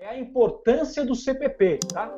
é 0.00 0.08
a 0.08 0.18
importância 0.18 1.04
do 1.04 1.14
CPP, 1.14 1.78
tá? 1.92 2.08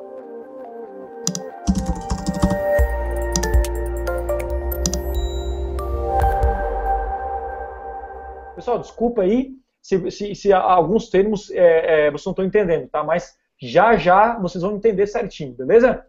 Pessoal, 8.55 8.79
desculpa 8.79 9.23
aí 9.23 9.57
se, 9.81 10.09
se, 10.11 10.33
se 10.33 10.53
alguns 10.53 11.09
termos 11.09 11.51
é, 11.51 12.05
é, 12.05 12.11
vocês 12.11 12.25
não 12.25 12.31
estão 12.31 12.45
entendendo, 12.45 12.87
tá? 12.87 13.03
Mas 13.03 13.37
já 13.59 13.97
já 13.97 14.39
vocês 14.39 14.61
vão 14.61 14.77
entender 14.77 15.05
certinho, 15.05 15.53
beleza? 15.53 16.07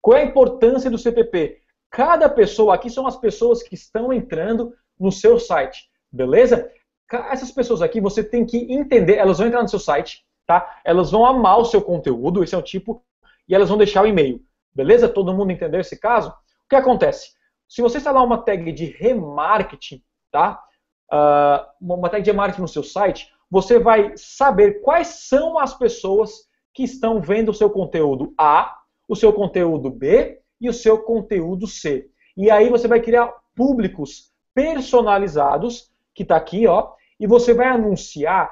Qual 0.00 0.16
é 0.16 0.22
a 0.22 0.26
importância 0.26 0.88
do 0.88 0.98
CPP? 0.98 1.60
Cada 1.90 2.28
pessoa 2.28 2.76
aqui 2.76 2.88
são 2.88 3.08
as 3.08 3.16
pessoas 3.16 3.60
que 3.60 3.74
estão 3.74 4.12
entrando 4.12 4.72
no 4.98 5.10
seu 5.10 5.40
site, 5.40 5.90
beleza? 6.12 6.70
Essas 7.28 7.50
pessoas 7.50 7.82
aqui 7.82 8.00
você 8.00 8.22
tem 8.22 8.46
que 8.46 8.72
entender, 8.72 9.16
elas 9.16 9.38
vão 9.38 9.48
entrar 9.48 9.62
no 9.62 9.68
seu 9.68 9.80
site, 9.80 10.24
tá? 10.50 10.80
Elas 10.84 11.12
vão 11.12 11.24
amar 11.24 11.60
o 11.60 11.64
seu 11.64 11.80
conteúdo, 11.80 12.42
esse 12.42 12.56
é 12.56 12.58
o 12.58 12.62
tipo, 12.62 13.04
e 13.48 13.54
elas 13.54 13.68
vão 13.68 13.78
deixar 13.78 14.02
o 14.02 14.06
e-mail. 14.08 14.42
Beleza? 14.74 15.08
Todo 15.08 15.32
mundo 15.32 15.52
entendeu 15.52 15.80
esse 15.80 15.96
caso? 15.96 16.30
O 16.30 16.68
que 16.68 16.74
acontece? 16.74 17.30
Se 17.68 17.80
você 17.80 17.98
instalar 17.98 18.24
uma 18.24 18.38
tag 18.38 18.72
de 18.72 18.86
remarketing, 18.86 20.02
tá? 20.28 20.60
Uh, 21.12 21.94
uma 21.94 22.08
tag 22.08 22.24
de 22.24 22.32
remarketing 22.32 22.62
no 22.62 22.66
seu 22.66 22.82
site, 22.82 23.32
você 23.48 23.78
vai 23.78 24.12
saber 24.16 24.80
quais 24.82 25.06
são 25.28 25.56
as 25.56 25.72
pessoas 25.72 26.48
que 26.74 26.82
estão 26.82 27.20
vendo 27.20 27.50
o 27.50 27.54
seu 27.54 27.70
conteúdo 27.70 28.34
A, 28.36 28.76
o 29.08 29.14
seu 29.14 29.32
conteúdo 29.32 29.88
B 29.88 30.40
e 30.60 30.68
o 30.68 30.74
seu 30.74 30.98
conteúdo 30.98 31.68
C. 31.68 32.10
E 32.36 32.50
aí 32.50 32.68
você 32.68 32.88
vai 32.88 33.00
criar 33.00 33.32
públicos 33.54 34.32
personalizados, 34.52 35.92
que 36.12 36.24
está 36.24 36.34
aqui, 36.34 36.66
ó, 36.66 36.90
e 37.20 37.26
você 37.28 37.54
vai 37.54 37.68
anunciar 37.68 38.50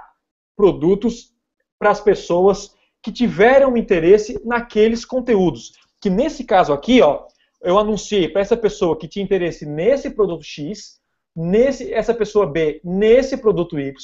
produtos 0.57 1.37
para 1.79 1.91
as 1.91 2.01
pessoas 2.01 2.75
que 3.03 3.13
tiveram 3.13 3.77
interesse 3.77 4.41
naqueles 4.45 5.05
conteúdos. 5.05 5.73
Que 6.01 6.11
nesse 6.11 6.45
caso 6.45 6.73
aqui, 6.73 7.01
ó, 7.01 7.27
eu 7.63 7.79
anunciei 7.79 8.29
para 8.29 8.41
essa 8.41 8.57
pessoa 8.57 8.97
que 8.97 9.09
tinha 9.09 9.25
interesse 9.25 9.67
nesse 9.67 10.11
produto 10.11 10.45
X, 10.45 10.99
nesse 11.35 11.93
essa 11.93 12.13
pessoa 12.13 12.47
B 12.47 12.81
nesse 12.85 13.37
produto 13.37 13.79
Y 13.79 13.95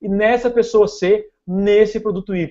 e 0.00 0.08
nessa 0.08 0.48
pessoa 0.50 0.88
C 0.88 1.28
nesse 1.46 2.00
produto 2.00 2.34
Y. 2.34 2.48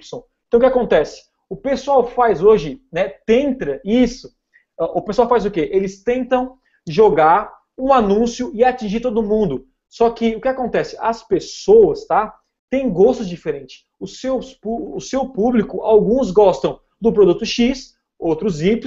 Então 0.47 0.57
o 0.57 0.59
que 0.59 0.65
acontece? 0.65 1.23
O 1.49 1.55
pessoal 1.55 2.05
faz 2.07 2.43
hoje, 2.43 2.81
né, 2.91 3.09
tenta 3.25 3.81
isso. 3.83 4.29
O 4.77 5.01
pessoal 5.01 5.27
faz 5.27 5.45
o 5.45 5.51
quê? 5.51 5.69
Eles 5.73 6.03
tentam 6.03 6.57
jogar 6.87 7.51
um 7.77 7.91
anúncio 7.91 8.51
e 8.53 8.63
atingir 8.63 8.99
todo 8.99 9.23
mundo. 9.23 9.67
Só 9.89 10.11
que 10.11 10.35
o 10.35 10.41
que 10.41 10.47
acontece? 10.47 10.95
As 10.99 11.23
pessoas, 11.23 12.05
tá? 12.05 12.38
Têm 12.69 12.89
gostos 12.89 13.27
diferentes 13.27 13.89
o 13.99 14.07
seu, 14.07 14.39
o 14.63 15.01
seu 15.01 15.29
público, 15.29 15.81
alguns 15.81 16.31
gostam 16.31 16.79
do 16.99 17.11
produto 17.11 17.45
X, 17.45 17.95
outros 18.17 18.61
Y, 18.61 18.79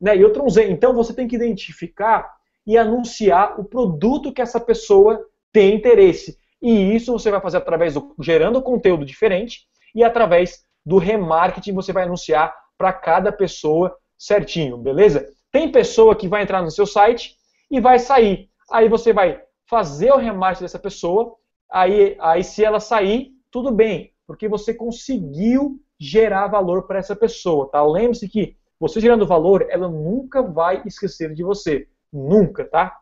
né, 0.00 0.16
e 0.16 0.24
outros 0.24 0.54
Z. 0.54 0.70
Então 0.70 0.94
você 0.94 1.12
tem 1.12 1.26
que 1.26 1.36
identificar 1.36 2.32
e 2.66 2.78
anunciar 2.78 3.58
o 3.58 3.64
produto 3.64 4.32
que 4.32 4.40
essa 4.40 4.60
pessoa 4.60 5.26
tem 5.52 5.74
interesse. 5.74 6.38
E 6.60 6.94
isso 6.94 7.12
você 7.12 7.30
vai 7.30 7.40
fazer 7.40 7.56
através 7.56 7.94
do 7.94 8.14
gerando 8.20 8.62
conteúdo 8.62 9.04
diferente 9.04 9.66
e 9.94 10.04
através 10.04 10.64
do 10.86 10.96
remarketing 10.96 11.72
você 11.72 11.92
vai 11.92 12.04
anunciar 12.04 12.54
para 12.78 12.92
cada 12.92 13.32
pessoa 13.32 13.96
certinho, 14.16 14.78
beleza? 14.78 15.28
Tem 15.50 15.70
pessoa 15.70 16.14
que 16.14 16.28
vai 16.28 16.42
entrar 16.42 16.62
no 16.62 16.70
seu 16.70 16.86
site 16.86 17.36
e 17.70 17.80
vai 17.80 17.98
sair. 17.98 18.48
Aí 18.70 18.88
você 18.88 19.12
vai 19.12 19.40
fazer 19.68 20.12
o 20.12 20.16
remarketing 20.16 20.64
dessa 20.64 20.78
pessoa. 20.78 21.34
Aí, 21.72 22.16
aí 22.20 22.44
se 22.44 22.64
ela 22.64 22.80
sair, 22.80 23.32
tudo 23.50 23.72
bem 23.72 24.12
porque 24.26 24.48
você 24.48 24.72
conseguiu 24.72 25.78
gerar 25.98 26.46
valor 26.46 26.86
para 26.86 26.98
essa 26.98 27.14
pessoa, 27.14 27.68
tá? 27.70 27.84
Lembre-se 27.84 28.28
que 28.28 28.56
você 28.80 29.00
gerando 29.00 29.26
valor, 29.26 29.66
ela 29.68 29.88
nunca 29.88 30.42
vai 30.42 30.82
esquecer 30.86 31.34
de 31.34 31.42
você, 31.42 31.86
nunca, 32.12 32.64
tá? 32.64 32.98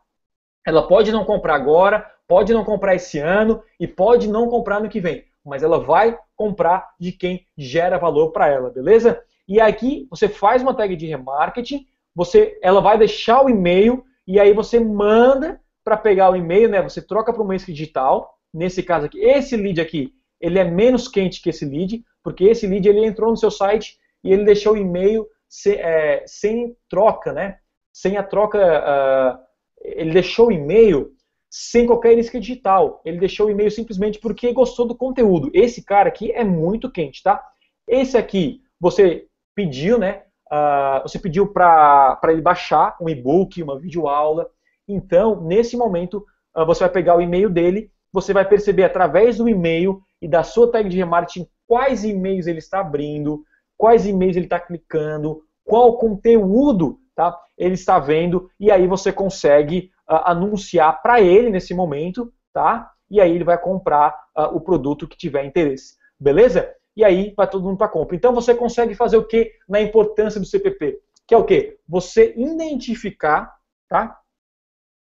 Ela 0.67 0.87
pode 0.87 1.11
não 1.11 1.25
comprar 1.25 1.55
agora, 1.55 2.05
pode 2.27 2.53
não 2.53 2.63
comprar 2.63 2.95
esse 2.95 3.17
ano 3.17 3.63
e 3.79 3.87
pode 3.87 4.27
não 4.27 4.47
comprar 4.49 4.81
no 4.81 4.89
que 4.89 4.99
vem, 4.99 5.23
mas 5.43 5.63
ela 5.63 5.79
vai 5.79 6.17
comprar 6.35 6.89
de 6.99 7.11
quem 7.11 7.45
gera 7.57 7.97
valor 7.97 8.31
para 8.31 8.47
ela, 8.47 8.69
beleza? 8.69 9.23
E 9.47 9.59
aqui 9.59 10.07
você 10.09 10.27
faz 10.27 10.61
uma 10.61 10.73
tag 10.73 10.95
de 10.95 11.07
remarketing, 11.07 11.85
você, 12.13 12.59
ela 12.61 12.81
vai 12.81 12.97
deixar 12.97 13.41
o 13.43 13.49
e-mail 13.49 14.03
e 14.27 14.39
aí 14.39 14.53
você 14.53 14.79
manda 14.79 15.59
para 15.83 15.97
pegar 15.97 16.29
o 16.29 16.35
e-mail, 16.35 16.69
né? 16.69 16.81
Você 16.81 17.01
troca 17.01 17.33
para 17.33 17.41
um 17.41 17.47
mês 17.47 17.65
digital. 17.65 18.37
Nesse 18.53 18.83
caso 18.83 19.05
aqui, 19.05 19.19
esse 19.19 19.55
lead 19.55 19.79
aqui, 19.79 20.13
ele 20.39 20.59
é 20.59 20.63
menos 20.63 21.07
quente 21.07 21.41
que 21.41 21.49
esse 21.49 21.65
lead, 21.65 22.03
porque 22.23 22.45
esse 22.45 22.67
lead 22.67 22.87
ele 22.87 23.05
entrou 23.05 23.29
no 23.29 23.37
seu 23.37 23.51
site 23.51 23.97
e 24.23 24.31
ele 24.31 24.43
deixou 24.43 24.73
o 24.73 24.77
e-mail 24.77 25.27
sem, 25.47 25.73
é, 25.73 26.23
sem 26.25 26.75
troca, 26.89 27.31
né? 27.31 27.59
Sem 27.93 28.17
a 28.17 28.23
troca, 28.23 28.57
uh, 28.59 29.39
ele 29.81 30.11
deixou 30.11 30.47
o 30.47 30.51
e-mail 30.51 31.13
sem 31.49 31.85
qualquer 31.85 32.17
isca 32.17 32.39
digital. 32.39 33.01
Ele 33.03 33.19
deixou 33.19 33.47
o 33.47 33.49
e-mail 33.49 33.69
simplesmente 33.69 34.19
porque 34.19 34.53
gostou 34.53 34.87
do 34.87 34.95
conteúdo. 34.95 35.51
Esse 35.53 35.83
cara 35.83 36.07
aqui 36.07 36.31
é 36.31 36.43
muito 36.43 36.89
quente, 36.89 37.21
tá? 37.21 37.43
Esse 37.87 38.17
aqui, 38.17 38.61
você 38.79 39.27
pediu, 39.53 39.99
né? 39.99 40.23
Uh, 40.51 41.01
você 41.03 41.19
pediu 41.19 41.47
para 41.47 42.19
ele 42.29 42.41
baixar 42.41 42.95
um 43.01 43.09
e-book, 43.09 43.61
uma 43.61 43.79
videoaula. 43.79 44.49
Então, 44.87 45.41
nesse 45.41 45.75
momento, 45.75 46.25
uh, 46.55 46.65
você 46.65 46.79
vai 46.81 46.89
pegar 46.89 47.17
o 47.17 47.21
e-mail 47.21 47.49
dele, 47.49 47.91
você 48.11 48.33
vai 48.33 48.47
perceber 48.47 48.83
através 48.83 49.37
do 49.37 49.47
e-mail 49.47 50.01
e 50.21 50.27
da 50.27 50.43
sua 50.43 50.71
tag 50.71 50.87
de 50.89 50.97
remarketing 50.97 51.47
quais 51.67 52.03
e-mails 52.03 52.47
ele 52.47 52.59
está 52.59 52.81
abrindo, 52.81 53.43
quais 53.77 54.05
e-mails 54.05 54.35
ele 54.35 54.45
está 54.45 54.59
clicando, 54.59 55.41
qual 55.63 55.97
conteúdo 55.97 56.99
tá, 57.15 57.37
ele 57.57 57.75
está 57.75 57.97
vendo, 57.97 58.49
e 58.59 58.69
aí 58.69 58.87
você 58.87 59.11
consegue 59.11 59.89
uh, 60.09 60.21
anunciar 60.25 61.01
para 61.01 61.21
ele 61.21 61.49
nesse 61.49 61.73
momento, 61.73 62.31
tá? 62.53 62.91
E 63.09 63.21
aí 63.21 63.31
ele 63.31 63.43
vai 63.43 63.57
comprar 63.57 64.13
uh, 64.37 64.55
o 64.55 64.61
produto 64.61 65.07
que 65.07 65.17
tiver 65.17 65.45
interesse. 65.45 65.95
Beleza? 66.19 66.73
E 66.95 67.03
aí 67.03 67.33
vai 67.35 67.49
todo 67.49 67.63
mundo 67.63 67.77
para 67.77 67.87
compra. 67.87 68.15
Então 68.15 68.33
você 68.33 68.53
consegue 68.53 68.93
fazer 68.93 69.17
o 69.17 69.25
que 69.25 69.51
na 69.67 69.81
importância 69.81 70.39
do 70.39 70.45
CPP? 70.45 70.99
Que 71.25 71.33
é 71.33 71.37
o 71.37 71.45
que? 71.45 71.77
Você 71.87 72.33
identificar 72.35 73.53
tá? 73.87 74.19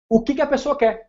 o 0.09 0.22
que, 0.22 0.36
que 0.36 0.42
a 0.42 0.47
pessoa 0.47 0.78
quer. 0.78 1.08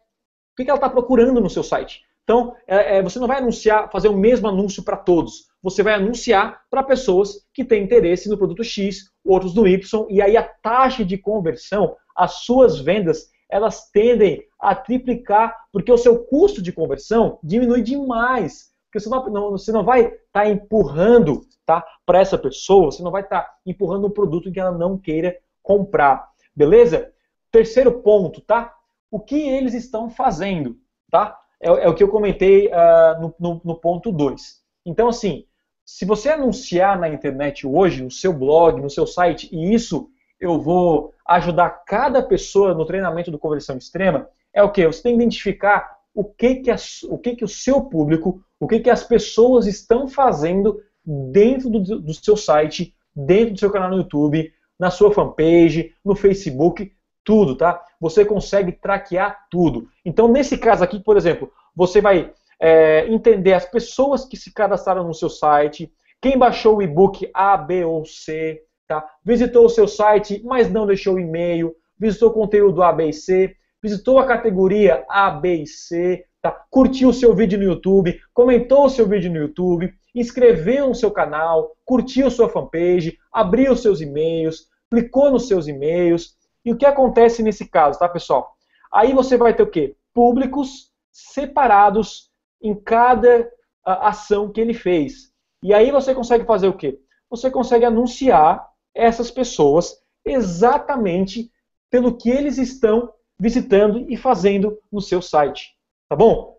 O 0.55 0.63
que, 0.63 0.71
ela 0.71 0.79
está 0.79 0.89
procurando 0.89 1.41
no 1.41 1.51
seu 1.51 1.63
site. 1.63 2.03
Então, 2.23 2.55
é, 2.67 2.99
é, 2.99 3.03
você 3.03 3.19
não 3.19 3.27
vai 3.27 3.39
anunciar, 3.39 3.91
fazer 3.91 4.09
o 4.09 4.17
mesmo 4.17 4.49
anúncio 4.49 4.83
para 4.83 4.97
todos. 4.97 5.49
Você 5.63 5.83
vai 5.83 5.95
anunciar 5.95 6.63
para 6.71 6.83
pessoas 6.83 7.47
que 7.53 7.65
têm 7.65 7.83
interesse 7.83 8.29
no 8.29 8.39
produto 8.39 8.65
X, 8.65 9.11
outros 9.25 9.55
no 9.55 9.67
Y, 9.67 10.07
e 10.09 10.23
aí 10.23 10.37
a 10.37 10.43
taxa 10.43 11.05
de 11.05 11.19
conversão, 11.19 11.97
as 12.17 12.45
suas 12.45 12.81
vendas, 12.81 13.31
elas 13.51 13.91
tendem 13.91 14.43
a 14.61 14.75
triplicar, 14.75 15.55
porque 15.73 15.93
o 15.93 15.99
seu 15.99 16.25
custo 16.25 16.63
de 16.63 16.73
conversão 16.73 17.39
diminui 17.43 17.83
demais. 17.83 18.73
Porque 18.87 19.01
você 19.01 19.09
não, 19.11 19.51
você 19.51 19.73
não 19.73 19.85
vai 19.85 20.03
estar 20.03 20.17
tá 20.33 20.49
empurrando 20.49 21.43
tá, 21.67 21.85
para 22.07 22.21
essa 22.21 22.39
pessoa, 22.39 22.91
você 22.93 23.03
não 23.03 23.11
vai 23.11 23.23
estar 23.23 23.43
tá 23.43 23.55
empurrando 23.67 24.07
um 24.07 24.11
produto 24.11 24.51
que 24.51 24.61
ela 24.61 24.73
não 24.73 24.97
queira 24.97 25.37
comprar. 25.63 26.29
Beleza? 26.55 27.11
Terceiro 27.51 28.01
ponto, 28.01 28.41
tá? 28.41 28.74
O 29.15 29.21
que 29.21 29.37
eles 29.37 29.75
estão 29.75 30.11
fazendo, 30.11 30.77
tá? 31.11 31.39
é, 31.65 31.69
é 31.69 31.89
o 31.89 31.95
que 31.95 32.03
eu 32.03 32.09
comentei 32.09 32.67
uh, 32.69 33.21
no, 33.21 33.35
no, 33.41 33.61
no 33.65 33.75
ponto 33.75 34.13
2. 34.13 34.63
Então, 34.85 35.09
assim, 35.09 35.47
se 35.85 36.05
você 36.05 36.29
anunciar 36.29 36.99
na 36.99 37.09
internet 37.09 37.67
hoje, 37.67 38.03
no 38.03 38.11
seu 38.11 38.33
blog, 38.33 38.81
no 38.81 38.91
seu 38.91 39.07
site, 39.07 39.49
e 39.51 39.73
isso 39.73 40.09
eu 40.39 40.61
vou 40.61 41.15
ajudar 41.27 41.71
cada 41.87 42.23
pessoa 42.23 42.75
no 42.75 42.85
treinamento 42.85 43.31
do 43.31 43.39
conversão 43.39 43.79
extrema, 43.79 44.29
é 44.53 44.63
o 44.63 44.71
que? 44.71 44.87
Você 44.87 45.03
tem 45.03 45.17
que 45.17 45.23
identificar 45.23 45.97
o 46.15 46.23
que, 46.23 46.57
que, 46.57 46.71
o, 47.09 47.19
que, 47.19 47.37
que 47.37 47.45
o 47.45 47.49
seu 47.49 47.81
público, 47.83 48.43
o 48.61 48.69
que, 48.69 48.81
que 48.81 48.91
as 48.91 49.03
pessoas 49.03 49.67
estão 49.67 50.07
fazendo 50.07 50.81
dentro 51.05 51.71
do, 51.71 51.81
do 52.01 52.15
seu 52.15 52.37
site, 52.37 52.95
dentro 53.17 53.55
do 53.55 53.59
seu 53.59 53.71
canal 53.71 53.91
no 53.91 53.97
YouTube, 53.97 54.53
na 54.79 54.91
sua 54.91 55.13
fanpage, 55.13 55.95
no 56.05 56.15
Facebook, 56.15 56.93
tudo, 57.25 57.57
tá? 57.57 57.83
Você 58.05 58.23
consegue 58.23 58.71
traquear 58.71 59.47
tudo. 59.51 59.89
Então, 60.05 60.29
nesse 60.29 60.59
caso 60.59 60.85
aqui, 60.85 61.01
por 61.01 61.17
exemplo, 61.17 61.51
você 61.75 62.03
vai 62.03 62.31
é, 62.61 63.09
entender 63.09 63.55
as 63.55 63.65
pessoas 63.65 64.27
que 64.27 64.37
se 64.37 64.53
cadastraram 64.53 65.05
no 65.05 65.15
seu 65.15 65.31
site, 65.31 65.91
quem 66.21 66.37
baixou 66.37 66.77
o 66.77 66.83
e-book 66.83 67.31
A, 67.33 67.57
B 67.57 67.83
ou 67.83 68.05
C, 68.05 68.61
tá? 68.87 69.03
visitou 69.25 69.65
o 69.65 69.71
seu 69.71 69.89
site, 69.89 70.43
mas 70.45 70.71
não 70.71 70.87
deixou 70.87 71.15
o 71.15 71.19
e-mail, 71.19 71.75
visitou 71.99 72.29
o 72.29 72.35
conteúdo 72.35 72.83
A, 72.83 72.93
B 72.93 73.09
e 73.09 73.13
C, 73.15 73.57
visitou 73.83 74.19
a 74.19 74.27
categoria 74.27 75.03
A, 75.09 75.31
B 75.31 75.63
e 75.63 75.67
C, 75.67 76.27
tá? 76.43 76.51
curtiu 76.71 77.09
o 77.09 77.15
seu 77.15 77.35
vídeo 77.35 77.59
no 77.59 77.65
YouTube, 77.65 78.21
comentou 78.35 78.85
o 78.85 78.91
seu 78.91 79.09
vídeo 79.09 79.33
no 79.33 79.39
YouTube, 79.39 79.91
inscreveu 80.15 80.89
no 80.89 80.95
seu 80.95 81.11
canal, 81.11 81.75
curtiu 81.87 82.31
sua 82.31 82.51
fanpage, 82.51 83.17
abriu 83.33 83.75
seus 83.75 84.03
e-mails, 84.03 84.69
clicou 84.91 85.31
nos 85.31 85.49
seus 85.49 85.67
e-mails, 85.69 86.37
e 86.65 86.73
o 86.73 86.77
que 86.77 86.87
acontece 86.87 87.43
nesse 87.43 87.67
caso, 87.67 87.99
tá, 87.99 88.09
pessoal? 88.09 88.57
Aí 88.93 89.13
você 89.13 89.37
vai 89.37 89.55
ter 89.55 89.63
o 89.63 89.71
quê? 89.71 89.97
Públicos 90.13 90.93
separados 91.13 92.31
em 92.63 92.75
cada 92.75 93.51
ação 93.85 94.51
que 94.51 94.61
ele 94.61 94.73
fez. 94.73 95.33
E 95.63 95.75
aí 95.75 95.91
você 95.91 96.15
consegue 96.15 96.45
fazer 96.45 96.69
o 96.69 96.77
quê? 96.77 96.99
Você 97.29 97.51
consegue 97.51 97.85
anunciar 97.85 98.67
essas 98.95 99.31
pessoas 99.31 100.01
exatamente 100.25 101.51
pelo 101.91 102.17
que 102.17 102.31
eles 102.31 102.59
estão 102.59 103.13
visitando 103.39 104.07
e 104.09 104.17
fazendo 104.17 104.79
no 104.91 105.01
seu 105.01 105.21
site. 105.21 105.77
Tá 106.09 106.17
bom? 106.17 106.59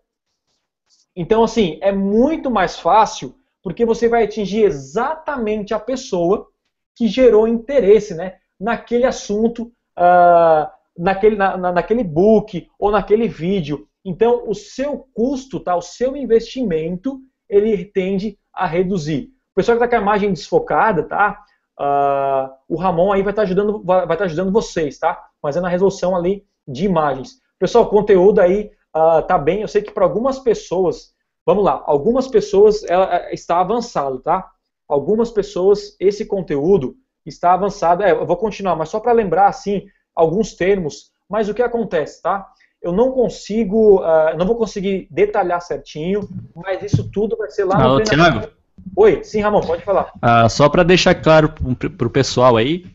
Então, 1.14 1.42
assim, 1.42 1.78
é 1.80 1.90
muito 1.90 2.50
mais 2.50 2.78
fácil 2.78 3.34
porque 3.62 3.84
você 3.84 4.08
vai 4.08 4.24
atingir 4.24 4.62
exatamente 4.62 5.74
a 5.74 5.80
pessoa 5.80 6.48
que 6.94 7.08
gerou 7.08 7.48
interesse 7.48 8.14
né, 8.14 8.38
naquele 8.60 9.04
assunto, 9.04 9.72
uh, 9.98 10.70
naquele, 10.96 11.36
na, 11.36 11.56
naquele 11.56 12.04
book 12.04 12.68
ou 12.78 12.90
naquele 12.90 13.28
vídeo. 13.28 13.86
Então, 14.04 14.44
o 14.46 14.54
seu 14.54 15.06
custo, 15.12 15.58
tá, 15.58 15.74
o 15.74 15.82
seu 15.82 16.16
investimento, 16.16 17.20
ele 17.48 17.84
tende 17.84 18.38
a 18.52 18.66
reduzir. 18.66 19.30
O 19.52 19.56
pessoal 19.56 19.78
que 19.78 19.84
está 19.84 19.96
com 19.96 20.00
a 20.00 20.04
imagem 20.04 20.32
desfocada, 20.32 21.02
tá? 21.02 21.42
Uh, 21.78 22.74
o 22.74 22.76
Ramon 22.76 23.12
aí 23.12 23.22
vai 23.22 23.32
estar 23.32 23.42
tá 23.42 23.46
ajudando, 23.46 23.82
vai, 23.82 24.06
vai 24.06 24.16
tá 24.16 24.24
ajudando 24.24 24.52
vocês, 24.52 24.98
tá? 24.98 25.26
Fazendo 25.42 25.66
a 25.66 25.70
resolução 25.70 26.16
ali 26.16 26.44
de 26.66 26.84
imagens. 26.84 27.40
Pessoal, 27.58 27.84
o 27.84 27.88
conteúdo 27.88 28.40
aí 28.40 28.70
uh, 28.96 29.22
tá 29.26 29.36
bem. 29.38 29.62
Eu 29.62 29.68
sei 29.68 29.82
que 29.82 29.92
para 29.92 30.04
algumas 30.04 30.38
pessoas, 30.38 31.14
vamos 31.44 31.64
lá, 31.64 31.82
algumas 31.86 32.28
pessoas 32.28 32.82
ela, 32.84 33.32
está 33.32 33.60
avançado, 33.60 34.20
tá? 34.20 34.48
Algumas 34.88 35.30
pessoas 35.30 35.96
esse 35.98 36.24
conteúdo 36.24 36.96
está 37.28 37.52
avançado. 37.52 38.02
É, 38.02 38.12
eu 38.12 38.26
vou 38.26 38.36
continuar, 38.36 38.76
mas 38.76 38.88
só 38.88 39.00
para 39.00 39.12
lembrar 39.12 39.48
assim 39.48 39.86
alguns 40.14 40.54
termos. 40.54 41.10
Mas 41.28 41.48
o 41.48 41.54
que 41.54 41.62
acontece, 41.62 42.22
tá? 42.22 42.46
Eu 42.80 42.92
não 42.92 43.10
consigo, 43.10 44.00
uh, 44.00 44.36
não 44.38 44.46
vou 44.46 44.56
conseguir 44.56 45.08
detalhar 45.10 45.60
certinho, 45.60 46.28
mas 46.54 46.82
isso 46.82 47.10
tudo 47.10 47.36
vai 47.36 47.50
ser 47.50 47.64
lá 47.64 47.82
Alô, 47.82 47.98
no 47.98 48.04
treinamento. 48.04 48.52
Oi, 48.94 49.24
sim, 49.24 49.40
Ramon, 49.40 49.60
pode 49.60 49.82
falar. 49.82 50.12
Uh, 50.16 50.48
só 50.48 50.68
para 50.68 50.82
deixar 50.82 51.14
claro 51.14 51.48
para 51.48 52.06
o 52.06 52.10
pessoal 52.10 52.56
aí, 52.56 52.86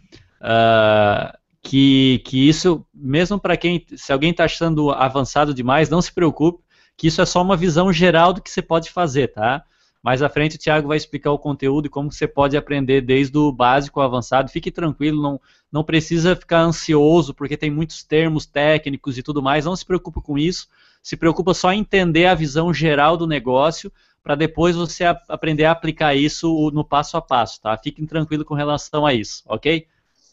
uh, 0.42 1.38
que, 1.62 2.22
que 2.26 2.48
isso, 2.48 2.86
mesmo 2.94 3.40
para 3.40 3.58
quem, 3.58 3.86
se 3.96 4.14
alguém 4.14 4.32
está 4.32 4.46
achando 4.46 4.92
avançado 4.92 5.54
demais, 5.54 5.90
não 5.90 6.02
se 6.02 6.14
preocupe, 6.14 6.64
que 6.98 7.08
isso 7.08 7.22
é 7.22 7.26
só 7.26 7.42
uma 7.42 7.58
visão 7.58 7.92
geral 7.92 8.34
do 8.34 8.42
que 8.42 8.50
você 8.50 8.62
pode 8.62 8.90
fazer, 8.92 9.34
tá? 9.34 9.64
Mais 10.04 10.22
à 10.22 10.30
frente 10.30 10.56
o 10.56 10.60
Thiago 10.60 10.88
vai 10.88 10.98
explicar 10.98 11.32
o 11.32 11.38
conteúdo 11.38 11.86
e 11.86 11.90
como 11.90 12.12
você 12.12 12.28
pode 12.28 12.58
aprender 12.58 13.02
desde 13.02 13.38
o 13.38 13.52
básico 13.52 14.00
ao 14.00 14.08
avançado. 14.08 14.50
Fique 14.50 14.72
tranquilo, 14.72 15.22
não, 15.22 15.40
não 15.72 15.84
precisa 15.84 16.36
ficar 16.36 16.62
ansioso, 16.62 17.34
porque 17.34 17.56
tem 17.56 17.70
muitos 17.70 18.04
termos 18.04 18.46
técnicos 18.46 19.18
e 19.18 19.24
tudo 19.24 19.44
mais. 19.44 19.66
Não 19.66 19.76
se 19.76 19.86
preocupe 19.86 20.22
com 20.22 20.38
isso. 20.38 20.68
Se 21.04 21.16
preocupa 21.16 21.54
só 21.54 21.72
em 21.72 21.80
entender 21.80 22.26
a 22.26 22.36
visão 22.36 22.74
geral 22.74 23.16
do 23.16 23.28
negócio 23.28 23.92
para 24.24 24.36
depois 24.36 24.76
você 24.76 25.04
a, 25.04 25.20
aprender 25.30 25.66
a 25.66 25.72
aplicar 25.72 26.16
isso 26.16 26.72
no 26.72 26.84
passo 26.84 27.18
a 27.18 27.22
passo, 27.22 27.62
tá? 27.62 27.76
Fiquem 27.78 28.06
tranquilos 28.06 28.46
com 28.46 28.54
relação 28.54 29.06
a 29.06 29.14
isso, 29.14 29.44
ok? 29.48 29.88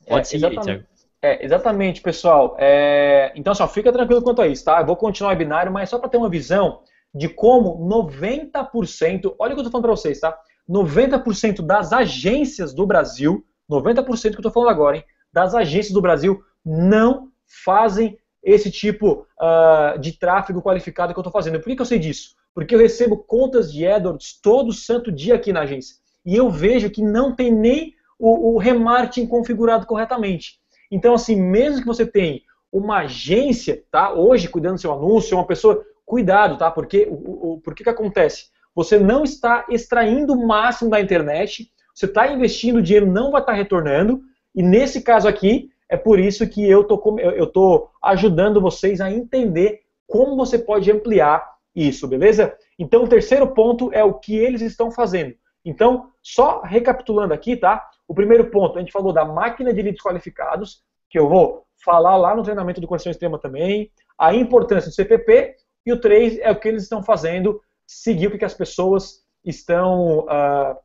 Pode 0.06 0.20
é, 0.20 0.24
seguir, 0.24 0.60
Thiago. 0.60 0.84
É, 1.20 1.44
exatamente, 1.44 2.00
pessoal. 2.00 2.56
É, 2.58 3.32
então, 3.34 3.54
só 3.54 3.66
fica 3.66 3.92
tranquilo 3.92 4.22
quanto 4.22 4.40
a 4.40 4.46
isso, 4.46 4.64
tá? 4.64 4.80
Eu 4.80 4.86
vou 4.86 4.96
continuar 4.96 5.30
o 5.30 5.32
webinário, 5.32 5.72
mas 5.72 5.90
só 5.90 5.98
para 5.98 6.08
ter 6.08 6.16
uma 6.16 6.28
visão 6.28 6.80
de 7.14 7.28
como 7.28 7.78
90%, 7.88 9.34
olha 9.38 9.52
o 9.52 9.54
que 9.54 9.60
eu 9.60 9.66
estou 9.66 9.70
falando 9.70 9.84
para 9.84 9.96
vocês, 9.96 10.20
tá? 10.20 10.38
90% 10.68 11.62
das 11.62 11.92
agências 11.92 12.74
do 12.74 12.86
Brasil, 12.86 13.44
90% 13.70 14.04
que 14.04 14.28
eu 14.28 14.38
estou 14.38 14.52
falando 14.52 14.70
agora, 14.70 14.96
hein? 14.96 15.04
Das 15.32 15.54
agências 15.54 15.92
do 15.92 16.02
Brasil 16.02 16.40
não 16.64 17.28
fazem 17.64 18.18
esse 18.42 18.70
tipo 18.70 19.26
uh, 19.40 19.98
de 19.98 20.12
tráfego 20.18 20.62
qualificado 20.62 21.12
que 21.12 21.18
eu 21.18 21.22
estou 21.22 21.32
fazendo. 21.32 21.58
Por 21.58 21.68
que, 21.68 21.76
que 21.76 21.82
eu 21.82 21.86
sei 21.86 21.98
disso? 21.98 22.36
Porque 22.54 22.74
eu 22.74 22.78
recebo 22.78 23.16
contas 23.16 23.72
de 23.72 23.86
AdWords 23.86 24.40
todo 24.40 24.72
santo 24.72 25.10
dia 25.10 25.34
aqui 25.34 25.52
na 25.52 25.60
agência. 25.60 25.96
E 26.24 26.36
eu 26.36 26.50
vejo 26.50 26.90
que 26.90 27.02
não 27.02 27.34
tem 27.34 27.52
nem 27.52 27.94
o, 28.18 28.54
o 28.54 28.58
remarketing 28.58 29.26
configurado 29.26 29.86
corretamente. 29.86 30.58
Então, 30.90 31.14
assim, 31.14 31.40
mesmo 31.40 31.80
que 31.80 31.86
você 31.86 32.06
tenha 32.06 32.40
uma 32.72 32.98
agência, 32.98 33.82
tá? 33.90 34.12
Hoje 34.12 34.48
cuidando 34.48 34.74
do 34.74 34.80
seu 34.80 34.92
anúncio, 34.92 35.36
uma 35.36 35.46
pessoa, 35.46 35.82
cuidado, 36.08 36.56
tá? 36.56 36.70
Porque 36.70 37.06
o, 37.10 37.52
o 37.52 37.60
por 37.60 37.74
que, 37.74 37.88
acontece? 37.88 38.46
Você 38.74 38.98
não 38.98 39.22
está 39.22 39.66
extraindo 39.68 40.32
o 40.32 40.46
máximo 40.48 40.90
da 40.90 41.00
internet, 41.00 41.70
você 41.94 42.06
está 42.06 42.32
investindo, 42.32 42.78
o 42.78 42.82
dinheiro 42.82 43.06
não 43.06 43.30
vai 43.30 43.42
estar 43.42 43.52
retornando, 43.52 44.22
e 44.54 44.62
nesse 44.62 45.02
caso 45.02 45.28
aqui, 45.28 45.68
é 45.86 45.96
por 45.98 46.18
isso 46.18 46.48
que 46.48 46.68
eu 46.68 46.82
tô, 46.84 47.18
eu 47.20 47.46
tô 47.46 47.90
ajudando 48.02 48.60
vocês 48.60 49.02
a 49.02 49.10
entender 49.10 49.80
como 50.06 50.34
você 50.34 50.58
pode 50.58 50.90
ampliar 50.90 51.46
isso, 51.74 52.08
beleza? 52.08 52.56
Então, 52.78 53.04
o 53.04 53.08
terceiro 53.08 53.46
ponto 53.48 53.92
é 53.92 54.02
o 54.02 54.14
que 54.14 54.34
eles 54.34 54.62
estão 54.62 54.90
fazendo. 54.90 55.34
Então, 55.62 56.08
só 56.22 56.62
recapitulando 56.62 57.34
aqui, 57.34 57.54
tá? 57.54 57.86
O 58.06 58.14
primeiro 58.14 58.50
ponto, 58.50 58.78
a 58.78 58.80
gente 58.80 58.92
falou 58.92 59.12
da 59.12 59.26
máquina 59.26 59.74
de 59.74 59.82
leads 59.82 60.02
qualificados, 60.02 60.82
que 61.10 61.18
eu 61.18 61.28
vou 61.28 61.64
falar 61.84 62.16
lá 62.16 62.34
no 62.34 62.42
treinamento 62.42 62.80
do 62.80 62.86
Conexão 62.86 63.10
Extrema 63.10 63.38
também, 63.38 63.90
a 64.18 64.34
importância 64.34 64.90
do 64.90 64.94
CPP, 64.94 65.54
e 65.88 65.92
o 65.92 65.98
3 65.98 66.38
é 66.40 66.50
o 66.50 66.60
que 66.60 66.68
eles 66.68 66.82
estão 66.82 67.02
fazendo, 67.02 67.62
seguir 67.86 68.26
o 68.26 68.38
que 68.38 68.44
as 68.44 68.52
pessoas 68.52 69.24
estão, 69.42 70.20
uh, 70.26 70.76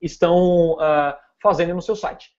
estão 0.00 0.72
uh, 0.72 1.14
fazendo 1.42 1.74
no 1.74 1.82
seu 1.82 1.94
site. 1.94 2.32